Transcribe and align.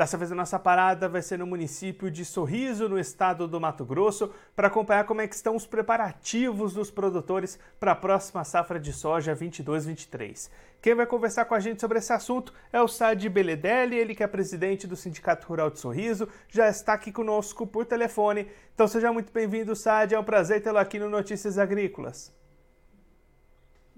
Dessa 0.00 0.16
vez 0.16 0.32
a 0.32 0.34
nossa 0.34 0.58
parada 0.58 1.10
vai 1.10 1.20
ser 1.20 1.38
no 1.38 1.46
município 1.46 2.10
de 2.10 2.24
Sorriso, 2.24 2.88
no 2.88 2.98
estado 2.98 3.46
do 3.46 3.60
Mato 3.60 3.84
Grosso, 3.84 4.32
para 4.56 4.68
acompanhar 4.68 5.04
como 5.04 5.20
é 5.20 5.28
que 5.28 5.34
estão 5.34 5.54
os 5.54 5.66
preparativos 5.66 6.72
dos 6.72 6.90
produtores 6.90 7.58
para 7.78 7.92
a 7.92 7.94
próxima 7.94 8.42
safra 8.42 8.80
de 8.80 8.94
soja 8.94 9.36
22-23. 9.36 10.48
Quem 10.80 10.94
vai 10.94 11.04
conversar 11.04 11.44
com 11.44 11.54
a 11.54 11.60
gente 11.60 11.82
sobre 11.82 11.98
esse 11.98 12.14
assunto 12.14 12.50
é 12.72 12.80
o 12.80 12.88
Sadi 12.88 13.28
Beledelli, 13.28 13.94
ele 13.94 14.14
que 14.14 14.22
é 14.22 14.26
presidente 14.26 14.86
do 14.86 14.96
Sindicato 14.96 15.46
Rural 15.46 15.68
de 15.68 15.78
Sorriso, 15.78 16.26
já 16.48 16.66
está 16.66 16.94
aqui 16.94 17.12
conosco 17.12 17.66
por 17.66 17.84
telefone. 17.84 18.48
Então 18.74 18.88
seja 18.88 19.12
muito 19.12 19.30
bem-vindo, 19.30 19.76
Sadi, 19.76 20.14
é 20.14 20.18
um 20.18 20.24
prazer 20.24 20.62
tê-lo 20.62 20.78
aqui 20.78 20.98
no 20.98 21.10
Notícias 21.10 21.58
Agrícolas. 21.58 22.39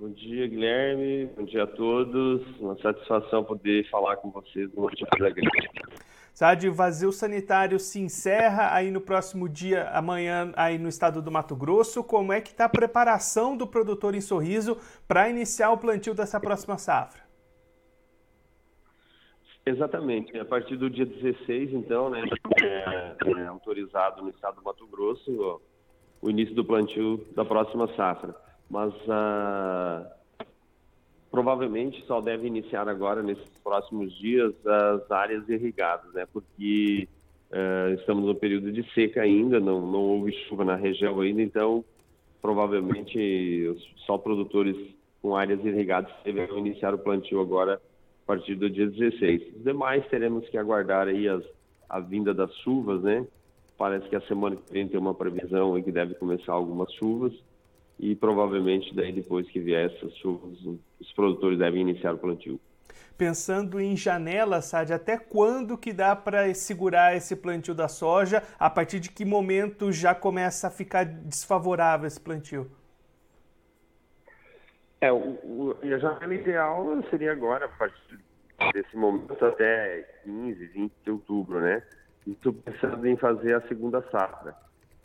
Bom 0.02 0.10
dia, 0.10 0.48
Guilherme. 0.48 1.26
Bom 1.26 1.44
dia 1.44 1.62
a 1.62 1.66
todos. 1.68 2.42
Uma 2.58 2.76
satisfação 2.78 3.44
poder 3.44 3.88
falar 3.88 4.16
com 4.16 4.32
vocês 4.32 4.68
no 4.74 4.82
Notícias 4.82 5.22
Agrícolas. 5.22 5.70
Sabe, 6.34 6.68
vazio 6.70 7.12
sanitário 7.12 7.78
se 7.78 8.00
encerra 8.00 8.74
aí 8.74 8.90
no 8.90 9.00
próximo 9.00 9.48
dia, 9.48 9.88
amanhã, 9.90 10.52
aí 10.56 10.76
no 10.76 10.88
estado 10.88 11.22
do 11.22 11.30
Mato 11.30 11.54
Grosso. 11.54 12.02
Como 12.02 12.32
é 12.32 12.40
que 12.40 12.50
está 12.50 12.64
a 12.64 12.68
preparação 12.68 13.56
do 13.56 13.64
produtor 13.64 14.16
em 14.16 14.20
Sorriso 14.20 14.76
para 15.06 15.30
iniciar 15.30 15.70
o 15.70 15.78
plantio 15.78 16.14
dessa 16.14 16.40
próxima 16.40 16.76
safra? 16.78 17.22
Exatamente. 19.64 20.36
A 20.36 20.44
partir 20.44 20.76
do 20.76 20.90
dia 20.90 21.06
16, 21.06 21.74
então, 21.74 22.10
né, 22.10 22.24
é, 22.60 23.16
é 23.40 23.46
autorizado 23.46 24.20
no 24.20 24.30
estado 24.30 24.56
do 24.56 24.64
Mato 24.64 24.84
Grosso 24.88 25.30
o, 25.30 26.26
o 26.26 26.28
início 26.28 26.56
do 26.56 26.64
plantio 26.64 27.24
da 27.36 27.44
próxima 27.44 27.86
safra 27.94 28.34
mas 28.72 28.94
uh, 29.02 30.10
provavelmente 31.30 32.02
só 32.06 32.22
deve 32.22 32.46
iniciar 32.46 32.88
agora, 32.88 33.22
nesses 33.22 33.46
próximos 33.62 34.10
dias, 34.18 34.54
as 34.66 35.10
áreas 35.10 35.46
irrigadas, 35.46 36.10
né? 36.14 36.26
Porque 36.32 37.06
uh, 37.50 37.92
estamos 37.92 38.24
no 38.24 38.34
período 38.34 38.72
de 38.72 38.82
seca 38.94 39.20
ainda, 39.20 39.60
não, 39.60 39.86
não 39.86 40.00
houve 40.00 40.32
chuva 40.48 40.64
na 40.64 40.74
região 40.74 41.20
ainda, 41.20 41.42
então 41.42 41.84
provavelmente 42.40 43.78
só 44.06 44.16
produtores 44.16 44.74
com 45.20 45.36
áreas 45.36 45.62
irrigadas 45.62 46.10
deverão 46.24 46.58
iniciar 46.58 46.94
o 46.94 46.98
plantio 46.98 47.42
agora 47.42 47.74
a 47.74 48.26
partir 48.26 48.54
do 48.54 48.70
dia 48.70 48.86
16. 48.86 49.56
Os 49.56 49.64
demais 49.64 50.04
teremos 50.08 50.48
que 50.48 50.56
aguardar 50.56 51.08
aí 51.08 51.28
as, 51.28 51.44
a 51.90 52.00
vinda 52.00 52.32
das 52.32 52.50
chuvas, 52.60 53.02
né? 53.02 53.26
Parece 53.76 54.08
que 54.08 54.16
a 54.16 54.20
semana 54.22 54.56
que 54.56 54.72
vem 54.72 54.88
tem 54.88 54.98
uma 54.98 55.14
previsão 55.14 55.76
em 55.76 55.82
que 55.82 55.92
deve 55.92 56.14
começar 56.14 56.54
algumas 56.54 56.90
chuvas 56.94 57.34
e 57.98 58.14
provavelmente 58.14 58.94
daí 58.94 59.12
depois 59.12 59.48
que 59.48 59.60
vier 59.60 59.90
essas 59.90 60.14
chuvas, 60.16 60.58
os 61.00 61.12
produtores 61.12 61.58
devem 61.58 61.82
iniciar 61.82 62.14
o 62.14 62.18
plantio. 62.18 62.60
Pensando 63.16 63.80
em 63.80 63.96
janela, 63.96 64.60
Sad, 64.60 64.92
até 64.92 65.16
quando 65.16 65.78
que 65.78 65.92
dá 65.92 66.16
para 66.16 66.52
segurar 66.54 67.14
esse 67.14 67.36
plantio 67.36 67.74
da 67.74 67.86
soja? 67.86 68.42
A 68.58 68.68
partir 68.68 68.98
de 68.98 69.10
que 69.10 69.24
momento 69.24 69.92
já 69.92 70.14
começa 70.14 70.66
a 70.66 70.70
ficar 70.70 71.04
desfavorável 71.04 72.06
esse 72.06 72.20
plantio? 72.20 72.70
É, 75.00 75.12
o, 75.12 75.18
o, 75.44 75.76
a 75.82 75.98
janela 75.98 76.34
ideal 76.34 76.84
seria 77.10 77.32
agora, 77.32 77.66
a 77.66 77.68
partir 77.68 78.18
desse 78.72 78.96
momento 78.96 79.44
até 79.44 80.02
15, 80.24 80.66
20 80.66 80.92
de 81.04 81.10
outubro, 81.10 81.60
né? 81.60 81.82
Estou 82.26 82.52
pensando 82.52 83.06
em 83.06 83.16
fazer 83.16 83.54
a 83.54 83.60
segunda 83.68 84.00
safra. 84.10 84.56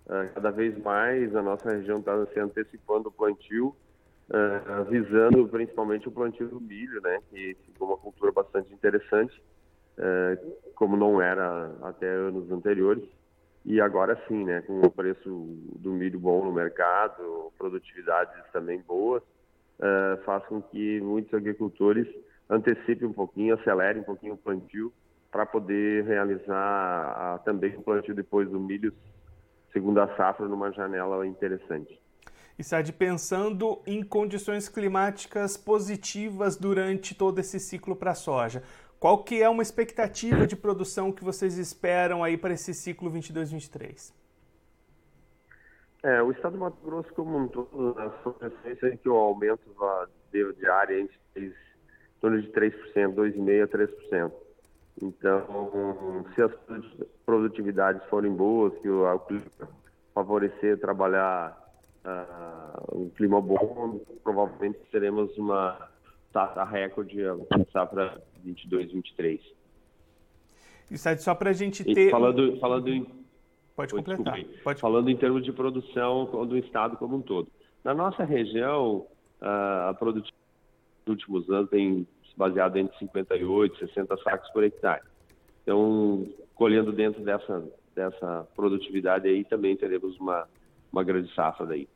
Uh, 0.07 0.34
cada 0.34 0.51
vez 0.51 0.78
mais 0.81 1.35
a 1.35 1.41
nossa 1.41 1.69
região 1.69 2.00
está 2.00 2.25
se 2.28 2.40
antecipando 2.40 3.09
o 3.09 3.12
plantio, 3.12 3.75
uh, 4.29 4.85
visando 4.90 5.45
principalmente 5.50 6.07
o 6.07 6.12
plantio 6.12 6.47
do 6.47 6.62
milho, 6.62 7.01
né, 7.01 7.19
que 7.29 7.57
ficou 7.66 7.90
uma 7.90 7.97
cultura 7.97 8.31
bastante 8.31 8.73
interessante, 8.73 9.38
uh, 9.97 10.53
como 10.75 10.96
não 10.96 11.22
era 11.22 11.73
até 11.81 12.07
anos 12.07 12.50
anteriores. 12.50 13.03
E 13.66 13.81
agora 13.81 14.17
sim, 14.29 14.46
né, 14.46 14.62
com 14.62 14.79
o 14.79 14.90
preço 14.90 15.29
do 15.75 15.91
milho 15.91 16.17
bom 16.17 16.46
no 16.46 16.53
mercado, 16.53 17.51
produtividades 17.57 18.50
também 18.53 18.79
boas, 18.79 19.22
faz 20.23 20.44
com 20.46 20.62
que 20.62 21.01
muitos 21.01 21.34
agricultores 21.34 22.07
antecipem 22.50 23.09
um 23.09 23.13
pouquinho, 23.13 23.56
acelerem 23.56 24.01
um 24.01 24.06
pouquinho 24.06 24.35
o 24.35 24.38
plantio 24.38 24.91
para 25.29 25.46
poder 25.46 26.06
realizar 26.06 27.41
também 27.44 27.75
o 27.75 27.81
plantio 27.81 28.16
depois 28.16 28.50
do 28.50 28.57
milho 28.57 28.94
segunda 29.72 30.07
safra 30.16 30.47
numa 30.47 30.72
janela 30.72 31.25
interessante. 31.25 32.00
E 32.57 32.63
Sad, 32.63 32.91
pensando 32.94 33.81
em 33.85 34.01
condições 34.03 34.67
climáticas 34.67 35.55
positivas 35.55 36.57
durante 36.57 37.13
todo 37.13 37.38
esse 37.39 37.59
ciclo 37.59 37.95
para 37.95 38.11
a 38.11 38.16
soja, 38.16 38.63
qual 39.00 39.23
que 39.23 39.44
é 39.44 39.47
uma 39.47 39.61
expectativa 39.61 40.47
de 40.47 40.55
produção 40.55 41.11
que 41.11 41.23
vocês 41.23 41.57
esperam 41.59 42.23
aí 42.23 42.35
para 42.35 42.53
esse 42.53 42.73
ciclo 42.73 43.11
22-23? 43.11 44.11
É, 46.03 46.22
o 46.23 46.31
estado 46.31 46.53
do 46.53 46.59
Mato 46.59 46.78
Grosso 46.84 47.13
como 47.13 47.38
um 47.38 47.47
todo, 47.47 47.95
a 47.99 48.09
sua 48.23 48.35
é 48.63 48.97
que 48.97 49.09
o 49.09 49.16
aumento 49.16 49.61
de, 50.31 50.53
de 50.53 50.67
área 50.67 50.99
entre 50.99 51.17
em 51.35 51.53
torno 52.19 52.41
de 52.41 52.47
3%, 52.49 52.73
2,5% 53.13 53.63
a 53.63 53.67
3%. 53.67 54.31
Então, 55.02 56.25
se 56.34 56.41
as 56.41 56.52
produtividades 57.25 58.03
forem 58.09 58.34
boas, 58.34 58.74
que 58.80 58.90
o, 58.90 59.19
clima 59.19 59.44
favorecer 60.13 60.80
trabalhar 60.80 61.56
uh, 62.03 62.97
um 62.97 63.09
clima 63.09 63.40
bom, 63.40 64.00
provavelmente 64.24 64.80
teremos 64.91 65.38
uma 65.38 65.78
taxa 66.34 66.63
recorde 66.63 67.18
para 67.85 68.19
22, 68.44 68.91
23. 68.91 69.41
Isso 70.90 71.09
é 71.09 71.18
só 71.18 71.35
para 71.35 71.52
a 71.52 71.53
gente 71.53 71.84
ter. 71.84 72.08
E 72.08 72.12
falando, 72.12 72.59
falando 72.59 72.88
em. 72.88 73.06
Pode 73.75 73.94
completar. 73.94 74.40
Pode... 74.64 74.81
Falando 74.81 75.09
em 75.09 75.18
termos 75.18 75.44
de 75.44 75.52
produção 75.52 76.25
do 76.47 76.58
estado 76.58 76.97
como 76.97 77.18
um 77.18 77.22
todo. 77.22 77.47
Na 77.84 77.94
nossa 77.94 78.24
região, 78.24 79.06
uh, 79.41 79.90
a 79.90 79.94
produtividade 79.94 80.37
nos 81.07 81.09
últimos 81.09 81.50
anos 81.50 81.69
tem 81.69 82.07
baseado 82.35 82.78
entre 82.78 82.97
58 83.00 83.75
e 83.75 83.88
60 83.88 84.18
sacos 84.18 84.50
por 84.51 84.63
hectare. 84.63 85.01
Então, 85.63 86.28
colhendo 86.53 86.91
dentro 86.91 87.23
dessa, 87.23 87.63
dessa 87.95 88.47
produtividade 88.56 89.28
aí, 89.28 89.44
também 89.44 89.75
teremos 89.75 90.19
uma, 90.19 90.47
uma 90.91 91.03
grande 91.03 91.34
safra 91.34 91.66
daí. 91.66 91.88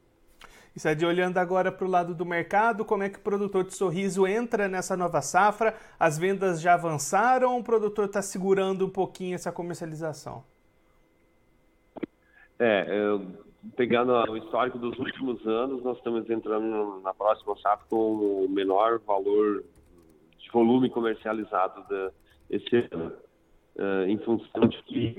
Isso 0.75 0.87
é 0.87 0.95
de 0.95 1.05
olhando 1.05 1.37
agora 1.37 1.71
para 1.71 1.85
o 1.85 1.89
lado 1.89 2.15
do 2.15 2.25
mercado, 2.25 2.85
como 2.85 3.03
é 3.03 3.09
que 3.09 3.19
o 3.19 3.21
produtor 3.21 3.65
de 3.65 3.75
sorriso 3.75 4.25
entra 4.25 4.69
nessa 4.69 4.95
nova 4.95 5.21
safra? 5.21 5.75
As 5.99 6.17
vendas 6.17 6.61
já 6.61 6.73
avançaram 6.73 7.53
ou 7.53 7.59
o 7.59 7.63
produtor 7.63 8.05
está 8.05 8.21
segurando 8.21 8.85
um 8.85 8.89
pouquinho 8.89 9.35
essa 9.35 9.51
comercialização? 9.51 10.43
É, 12.57 12.85
pegando 13.75 14.11
o 14.13 14.37
histórico 14.37 14.77
dos 14.77 14.97
últimos 14.97 15.45
anos, 15.45 15.83
nós 15.83 15.97
estamos 15.97 16.29
entrando 16.29 16.99
na 17.01 17.13
próxima 17.13 17.55
safra 17.57 17.85
com 17.89 18.45
o 18.45 18.49
menor 18.49 18.99
valor 18.99 19.63
volume 20.51 20.89
comercializado 20.89 21.83
da, 21.87 22.11
esse 22.49 22.87
ano, 22.91 23.13
uh, 23.77 24.05
em 24.07 24.17
função 24.19 24.67
de 24.67 24.83
que 24.83 25.15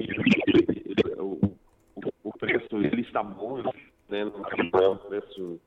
o, 1.19 1.41
o, 2.23 2.39
preço 2.39 2.77
ele 2.77 3.01
está 3.01 3.23
bom, 3.23 3.63
né, 4.09 4.21
é 4.21 4.25
um 4.27 4.97
preço, 4.99 5.61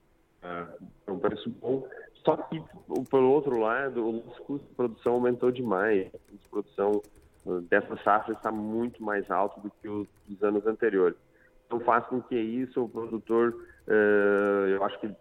uh, 0.43 0.85
é 1.07 1.11
um 1.11 1.19
preço 1.19 1.49
bom, 1.49 1.87
só 2.23 2.37
que, 2.37 2.61
por 3.09 3.23
outro 3.23 3.59
lado, 3.59 4.07
o 4.07 4.11
nosso 4.13 4.41
custo 4.43 4.67
de 4.67 4.73
produção 4.75 5.13
aumentou 5.13 5.51
demais. 5.51 6.11
De 6.31 6.49
produção 6.49 7.01
uh, 7.45 7.61
dessa 7.61 7.95
safra 8.03 8.33
está 8.33 8.51
muito 8.51 9.03
mais 9.03 9.29
alto 9.29 9.59
do 9.61 9.71
que 9.81 9.87
os, 9.87 10.07
os 10.29 10.43
anos 10.43 10.65
anteriores. 10.65 11.17
Então 11.65 11.79
faz 11.79 12.05
com 12.05 12.21
que 12.21 12.35
isso 12.35 12.83
o 12.83 12.89
produtor, 12.89 13.55
uh, 13.87 14.67
eu 14.67 14.83
acho 14.83 14.99
que 14.99 15.11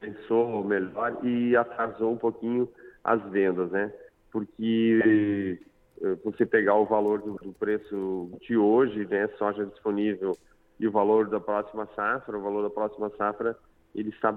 pensou 0.00 0.62
melhor 0.64 1.18
e 1.24 1.56
atrasou 1.56 2.12
um 2.12 2.16
pouquinho 2.16 2.68
as 3.02 3.22
vendas, 3.30 3.70
né? 3.70 3.92
Porque 4.30 5.58
eh, 6.02 6.16
você 6.24 6.44
pegar 6.44 6.74
o 6.74 6.84
valor 6.84 7.20
do, 7.20 7.34
do, 7.34 7.52
preço 7.52 8.30
de 8.40 8.56
hoje, 8.56 9.06
né, 9.06 9.28
soja 9.38 9.64
disponível, 9.64 10.36
e 10.78 10.86
o 10.86 10.90
valor 10.92 11.28
da 11.28 11.40
próxima 11.40 11.88
safra, 11.94 12.36
o 12.36 12.42
valor 12.42 12.62
da 12.62 12.70
próxima 12.70 13.10
safra, 13.16 13.56
ele 13.94 14.10
está 14.10 14.32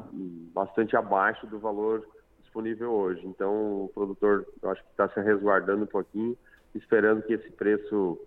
bastante 0.54 0.95
abaixo 0.95 1.48
do 1.48 1.59
valor 1.59 2.07
disponível 2.39 2.92
hoje. 2.92 3.25
Então, 3.25 3.86
o 3.86 3.92
produtor, 3.94 4.45
eu 4.62 4.69
acho 4.69 4.83
que 4.83 4.92
está 4.92 5.09
se 5.09 5.19
resguardando 5.19 5.83
um 5.83 5.88
pouquinho, 5.88 6.38
esperando 6.75 7.24
que 7.24 7.33
esse 7.33 7.50
preço 7.51 8.19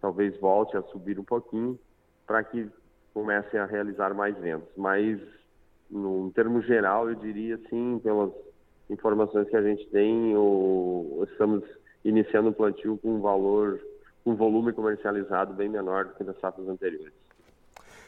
talvez 0.00 0.38
volte 0.38 0.76
a 0.76 0.82
subir 0.82 1.18
um 1.18 1.24
pouquinho, 1.24 1.78
para 2.26 2.42
que 2.44 2.68
comecem 3.12 3.58
a 3.58 3.66
realizar 3.66 4.14
mais 4.14 4.36
vendas. 4.38 4.68
Mas, 4.76 5.20
no, 5.90 6.26
em 6.26 6.30
termos 6.30 6.66
geral, 6.66 7.08
eu 7.08 7.14
diria, 7.14 7.58
sim, 7.70 8.00
pelas 8.02 8.32
informações 8.90 9.48
que 9.48 9.56
a 9.56 9.62
gente 9.62 9.88
tem, 9.90 10.32
estamos 11.22 11.62
iniciando 12.04 12.50
o 12.50 12.52
plantio 12.52 12.98
com 12.98 13.16
um 13.16 13.20
valor 13.20 13.80
um 14.26 14.34
volume 14.34 14.72
comercializado 14.72 15.52
bem 15.52 15.68
menor 15.68 16.06
do 16.06 16.14
que 16.14 16.24
nas 16.24 16.38
safras 16.40 16.66
anteriores. 16.68 17.12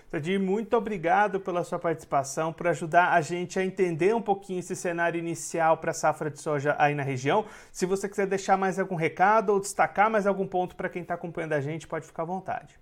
Sadir, 0.08 0.38
muito 0.38 0.76
obrigado 0.76 1.40
pela 1.40 1.64
sua 1.64 1.80
participação, 1.80 2.52
por 2.52 2.68
ajudar 2.68 3.12
a 3.12 3.20
gente 3.20 3.58
a 3.58 3.64
entender 3.64 4.14
um 4.14 4.22
pouquinho 4.22 4.60
esse 4.60 4.76
cenário 4.76 5.18
inicial 5.18 5.78
para 5.78 5.90
a 5.90 5.94
safra 5.94 6.30
de 6.30 6.40
soja 6.40 6.76
aí 6.78 6.94
na 6.94 7.02
região. 7.02 7.44
Se 7.72 7.84
você 7.84 8.08
quiser 8.08 8.26
deixar 8.26 8.56
mais 8.56 8.78
algum 8.78 8.94
recado 8.94 9.50
ou 9.50 9.60
destacar 9.60 10.08
mais 10.08 10.26
algum 10.26 10.46
ponto 10.46 10.76
para 10.76 10.88
quem 10.88 11.02
está 11.02 11.14
acompanhando 11.14 11.54
a 11.54 11.60
gente, 11.60 11.88
pode 11.88 12.06
ficar 12.06 12.22
à 12.22 12.26
vontade. 12.26 12.78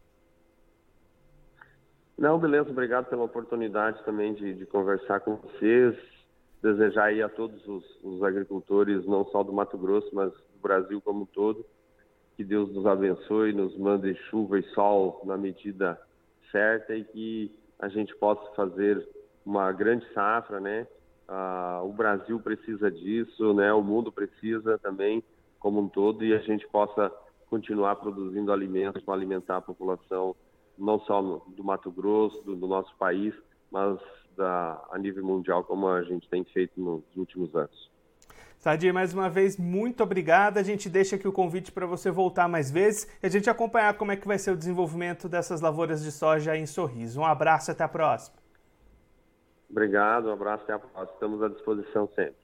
Não, 2.16 2.38
beleza, 2.38 2.70
obrigado 2.70 3.06
pela 3.06 3.24
oportunidade 3.24 4.02
também 4.04 4.34
de, 4.34 4.54
de 4.54 4.66
conversar 4.66 5.20
com 5.20 5.36
vocês. 5.36 5.96
Desejar 6.62 7.06
aí 7.06 7.20
a 7.20 7.28
todos 7.28 7.66
os, 7.66 7.84
os 8.02 8.22
agricultores, 8.22 9.04
não 9.04 9.24
só 9.26 9.42
do 9.42 9.52
Mato 9.52 9.76
Grosso, 9.76 10.08
mas 10.14 10.32
do 10.32 10.60
Brasil 10.62 11.00
como 11.02 11.22
um 11.22 11.26
todo, 11.26 11.66
que 12.36 12.44
Deus 12.44 12.72
nos 12.72 12.86
abençoe, 12.86 13.52
nos 13.52 13.76
mande 13.76 14.14
chuva 14.30 14.58
e 14.58 14.62
sol 14.70 15.20
na 15.24 15.36
medida 15.36 16.00
certa 16.50 16.94
e 16.94 17.04
que 17.04 17.52
a 17.78 17.88
gente 17.88 18.14
possa 18.16 18.54
fazer 18.54 19.06
uma 19.44 19.70
grande 19.72 20.06
safra, 20.14 20.60
né? 20.60 20.86
Ah, 21.28 21.82
o 21.84 21.92
Brasil 21.92 22.38
precisa 22.40 22.90
disso, 22.90 23.52
né? 23.52 23.72
O 23.72 23.82
mundo 23.82 24.10
precisa 24.12 24.78
também, 24.78 25.22
como 25.58 25.80
um 25.80 25.88
todo, 25.88 26.24
e 26.24 26.32
a 26.32 26.38
gente 26.38 26.66
possa 26.68 27.12
continuar 27.50 27.96
produzindo 27.96 28.52
alimentos 28.52 29.02
para 29.02 29.14
alimentar 29.14 29.58
a 29.58 29.62
população, 29.62 30.34
não 30.78 30.98
só 31.00 31.22
no, 31.22 31.42
do 31.48 31.62
Mato 31.62 31.90
Grosso, 31.90 32.42
do, 32.42 32.56
do 32.56 32.66
nosso 32.66 32.94
país, 32.96 33.34
mas 33.70 33.98
da, 34.36 34.84
a 34.90 34.98
nível 34.98 35.24
mundial, 35.24 35.64
como 35.64 35.88
a 35.88 36.02
gente 36.02 36.28
tem 36.28 36.44
feito 36.44 36.80
nos 36.80 37.02
últimos 37.16 37.54
anos. 37.54 37.92
Sadir, 38.58 38.94
mais 38.94 39.12
uma 39.12 39.28
vez, 39.28 39.58
muito 39.58 40.02
obrigada. 40.02 40.58
A 40.58 40.62
gente 40.62 40.88
deixa 40.88 41.16
aqui 41.16 41.28
o 41.28 41.32
convite 41.32 41.70
para 41.70 41.84
você 41.84 42.10
voltar 42.10 42.48
mais 42.48 42.70
vezes 42.70 43.06
e 43.22 43.26
a 43.26 43.28
gente 43.28 43.50
acompanhar 43.50 43.92
como 43.94 44.10
é 44.10 44.16
que 44.16 44.26
vai 44.26 44.38
ser 44.38 44.52
o 44.52 44.56
desenvolvimento 44.56 45.28
dessas 45.28 45.60
lavouras 45.60 46.02
de 46.02 46.10
soja 46.10 46.56
em 46.56 46.64
Sorriso. 46.64 47.20
Um 47.20 47.26
abraço 47.26 47.70
e 47.70 47.72
até 47.72 47.84
a 47.84 47.88
próxima. 47.88 48.36
Obrigado, 49.68 50.28
um 50.28 50.32
abraço 50.32 50.64
até 50.64 50.72
a 50.72 50.78
próxima. 50.78 51.12
Estamos 51.12 51.42
à 51.42 51.48
disposição 51.48 52.08
sempre. 52.14 52.36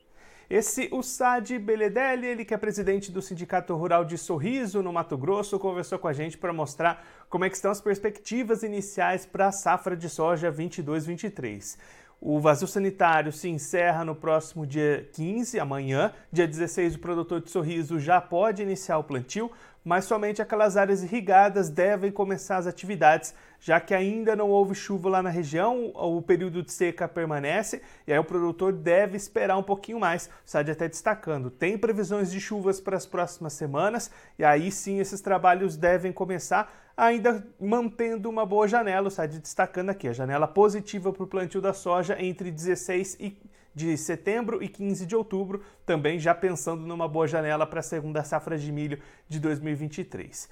Esse, 0.50 0.88
o 0.90 1.00
Sadi 1.00 1.60
Beledelli, 1.60 2.26
ele 2.26 2.44
que 2.44 2.52
é 2.52 2.56
presidente 2.56 3.12
do 3.12 3.22
Sindicato 3.22 3.72
Rural 3.76 4.04
de 4.04 4.18
Sorriso, 4.18 4.82
no 4.82 4.92
Mato 4.92 5.16
Grosso, 5.16 5.60
conversou 5.60 5.96
com 5.96 6.08
a 6.08 6.12
gente 6.12 6.36
para 6.36 6.52
mostrar 6.52 7.06
como 7.28 7.44
é 7.44 7.48
que 7.48 7.54
estão 7.54 7.70
as 7.70 7.80
perspectivas 7.80 8.64
iniciais 8.64 9.24
para 9.24 9.46
a 9.46 9.52
safra 9.52 9.96
de 9.96 10.08
soja 10.08 10.50
22-23. 10.50 11.78
O 12.20 12.40
vazio 12.40 12.66
sanitário 12.66 13.30
se 13.30 13.48
encerra 13.48 14.04
no 14.04 14.16
próximo 14.16 14.66
dia 14.66 15.08
15, 15.12 15.60
amanhã. 15.60 16.12
Dia 16.32 16.48
16, 16.48 16.96
o 16.96 16.98
produtor 16.98 17.40
de 17.40 17.48
sorriso 17.48 18.00
já 18.00 18.20
pode 18.20 18.60
iniciar 18.60 18.98
o 18.98 19.04
plantio, 19.04 19.52
mas 19.84 20.04
somente 20.04 20.42
aquelas 20.42 20.76
áreas 20.76 21.02
irrigadas 21.02 21.68
devem 21.68 22.10
começar 22.10 22.58
as 22.58 22.66
atividades, 22.66 23.34
já 23.58 23.80
que 23.80 23.94
ainda 23.94 24.36
não 24.36 24.50
houve 24.50 24.74
chuva 24.74 25.08
lá 25.08 25.22
na 25.22 25.30
região, 25.30 25.92
o 25.94 26.20
período 26.22 26.62
de 26.62 26.72
seca 26.72 27.08
permanece 27.08 27.82
e 28.06 28.12
aí 28.12 28.18
o 28.18 28.24
produtor 28.24 28.72
deve 28.72 29.16
esperar 29.16 29.56
um 29.56 29.62
pouquinho 29.62 29.98
mais. 29.98 30.26
O 30.26 30.30
SAD 30.44 30.72
até 30.72 30.88
destacando, 30.88 31.50
tem 31.50 31.78
previsões 31.78 32.30
de 32.30 32.40
chuvas 32.40 32.80
para 32.80 32.96
as 32.96 33.06
próximas 33.06 33.52
semanas 33.52 34.10
e 34.38 34.44
aí 34.44 34.70
sim 34.70 34.98
esses 34.98 35.20
trabalhos 35.20 35.76
devem 35.76 36.12
começar 36.12 36.72
ainda 36.96 37.46
mantendo 37.58 38.28
uma 38.28 38.44
boa 38.44 38.68
janela, 38.68 39.08
o 39.08 39.28
destacando 39.28 39.88
aqui, 39.88 40.08
a 40.08 40.12
janela 40.12 40.46
positiva 40.46 41.12
para 41.12 41.24
o 41.24 41.26
plantio 41.26 41.60
da 41.60 41.72
soja 41.72 42.16
entre 42.20 42.50
16 42.50 43.16
de 43.74 43.96
setembro 43.96 44.62
e 44.62 44.68
15 44.68 45.06
de 45.06 45.16
outubro, 45.16 45.62
também 45.86 46.18
já 46.18 46.34
pensando 46.34 46.86
numa 46.86 47.08
boa 47.08 47.26
janela 47.26 47.66
para 47.66 47.80
a 47.80 47.82
segunda 47.82 48.22
safra 48.24 48.58
de 48.58 48.70
milho 48.70 48.98
de 49.28 49.38
2023. 49.38 50.48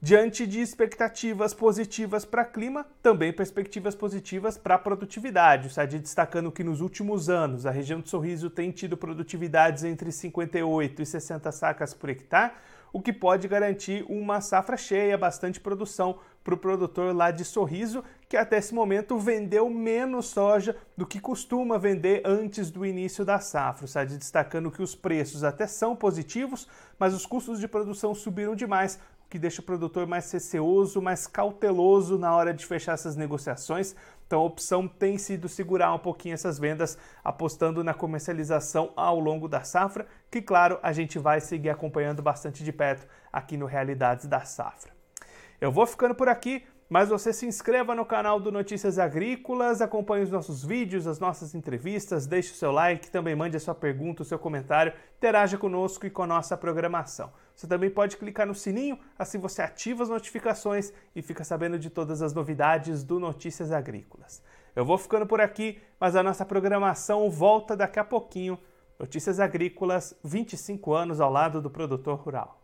Diante 0.00 0.46
de 0.46 0.60
expectativas 0.60 1.54
positivas 1.54 2.26
para 2.26 2.44
clima, 2.44 2.84
também 3.02 3.32
perspectivas 3.32 3.94
positivas 3.94 4.58
para 4.58 4.76
produtividade. 4.76 5.66
O 5.66 5.70
SAD 5.70 5.98
destacando 5.98 6.52
que 6.52 6.62
nos 6.62 6.82
últimos 6.82 7.30
anos 7.30 7.64
a 7.64 7.70
região 7.70 8.02
de 8.02 8.10
Sorriso 8.10 8.50
tem 8.50 8.70
tido 8.70 8.98
produtividades 8.98 9.82
entre 9.82 10.12
58 10.12 11.00
e 11.00 11.06
60 11.06 11.50
sacas 11.52 11.94
por 11.94 12.10
hectare, 12.10 12.52
o 12.92 13.00
que 13.00 13.12
pode 13.12 13.48
garantir 13.48 14.04
uma 14.06 14.40
safra 14.40 14.76
cheia, 14.76 15.16
bastante 15.16 15.58
produção 15.58 16.18
para 16.44 16.54
o 16.54 16.58
produtor 16.58 17.16
lá 17.16 17.30
de 17.30 17.44
Sorriso, 17.44 18.04
que 18.34 18.38
até 18.38 18.58
esse 18.58 18.74
momento 18.74 19.16
vendeu 19.16 19.70
menos 19.70 20.26
soja 20.26 20.76
do 20.96 21.06
que 21.06 21.20
costuma 21.20 21.78
vender 21.78 22.20
antes 22.24 22.68
do 22.68 22.84
início 22.84 23.24
da 23.24 23.38
safra. 23.38 23.86
O 23.86 24.06
destacando 24.08 24.72
que 24.72 24.82
os 24.82 24.92
preços 24.92 25.44
até 25.44 25.68
são 25.68 25.94
positivos, 25.94 26.66
mas 26.98 27.14
os 27.14 27.24
custos 27.24 27.60
de 27.60 27.68
produção 27.68 28.12
subiram 28.12 28.56
demais, 28.56 28.98
o 29.24 29.30
que 29.30 29.38
deixa 29.38 29.62
o 29.62 29.64
produtor 29.64 30.04
mais 30.08 30.28
receoso, 30.32 31.00
mais 31.00 31.28
cauteloso 31.28 32.18
na 32.18 32.34
hora 32.34 32.52
de 32.52 32.66
fechar 32.66 32.94
essas 32.94 33.14
negociações. 33.14 33.94
Então 34.26 34.40
a 34.40 34.44
opção 34.46 34.88
tem 34.88 35.16
sido 35.16 35.48
segurar 35.48 35.94
um 35.94 35.98
pouquinho 36.00 36.34
essas 36.34 36.58
vendas, 36.58 36.98
apostando 37.22 37.84
na 37.84 37.94
comercialização 37.94 38.92
ao 38.96 39.20
longo 39.20 39.46
da 39.46 39.62
safra, 39.62 40.08
que 40.28 40.42
claro, 40.42 40.80
a 40.82 40.92
gente 40.92 41.20
vai 41.20 41.40
seguir 41.40 41.70
acompanhando 41.70 42.20
bastante 42.20 42.64
de 42.64 42.72
perto 42.72 43.06
aqui 43.32 43.56
no 43.56 43.66
Realidades 43.66 44.26
da 44.26 44.40
Safra. 44.40 44.92
Eu 45.60 45.70
vou 45.70 45.86
ficando 45.86 46.14
por 46.14 46.28
aqui, 46.28 46.64
mas 46.88 47.08
você 47.08 47.32
se 47.32 47.46
inscreva 47.46 47.94
no 47.94 48.04
canal 48.04 48.38
do 48.38 48.52
Notícias 48.52 48.98
Agrícolas, 48.98 49.80
acompanhe 49.80 50.24
os 50.24 50.30
nossos 50.30 50.64
vídeos, 50.64 51.06
as 51.06 51.18
nossas 51.18 51.54
entrevistas, 51.54 52.26
deixe 52.26 52.52
o 52.52 52.56
seu 52.56 52.70
like, 52.70 53.10
também 53.10 53.34
mande 53.34 53.56
a 53.56 53.60
sua 53.60 53.74
pergunta, 53.74 54.22
o 54.22 54.24
seu 54.24 54.38
comentário, 54.38 54.92
interaja 55.16 55.56
conosco 55.56 56.06
e 56.06 56.10
com 56.10 56.22
a 56.22 56.26
nossa 56.26 56.56
programação. 56.56 57.32
Você 57.54 57.66
também 57.66 57.88
pode 57.88 58.16
clicar 58.16 58.46
no 58.46 58.54
sininho, 58.54 58.98
assim 59.18 59.38
você 59.38 59.62
ativa 59.62 60.02
as 60.02 60.08
notificações 60.08 60.92
e 61.14 61.22
fica 61.22 61.44
sabendo 61.44 61.78
de 61.78 61.88
todas 61.88 62.20
as 62.20 62.34
novidades 62.34 63.02
do 63.02 63.18
Notícias 63.18 63.72
Agrícolas. 63.72 64.42
Eu 64.76 64.84
vou 64.84 64.98
ficando 64.98 65.26
por 65.26 65.40
aqui, 65.40 65.80
mas 65.98 66.16
a 66.16 66.22
nossa 66.22 66.44
programação 66.44 67.30
volta 67.30 67.76
daqui 67.76 67.98
a 67.98 68.04
pouquinho. 68.04 68.58
Notícias 68.98 69.40
Agrícolas, 69.40 70.14
25 70.22 70.92
anos 70.92 71.20
ao 71.20 71.30
lado 71.30 71.62
do 71.62 71.70
produtor 71.70 72.18
rural. 72.18 72.63